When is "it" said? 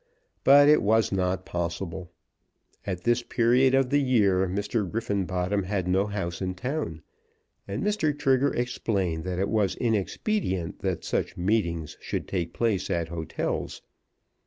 0.67-0.81, 9.37-9.47